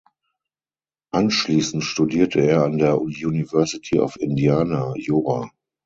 Anschließend 1.11 1.83
studierte 1.83 2.39
er 2.41 2.63
an 2.63 2.79
der 2.79 2.99
University 2.99 3.99
of 3.99 4.15
Indiana 4.19 4.95
Jura. 4.97 5.51